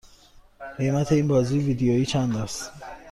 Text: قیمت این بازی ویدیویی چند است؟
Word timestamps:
قیمت 0.77 1.11
این 1.11 1.27
بازی 1.27 1.59
ویدیویی 1.59 2.05
چند 2.05 2.35
است؟ 2.37 2.71